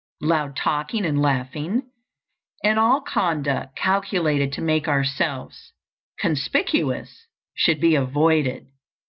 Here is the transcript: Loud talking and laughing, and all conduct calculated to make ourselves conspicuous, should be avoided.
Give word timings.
Loud 0.23 0.55
talking 0.55 1.05
and 1.05 1.21
laughing, 1.21 1.83
and 2.63 2.79
all 2.79 3.01
conduct 3.01 3.75
calculated 3.75 4.51
to 4.53 4.59
make 4.59 4.87
ourselves 4.87 5.73
conspicuous, 6.17 7.27
should 7.55 7.79
be 7.79 7.93
avoided. 7.93 8.65